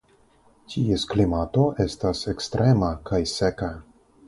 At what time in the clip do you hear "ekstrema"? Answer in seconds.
2.33-2.91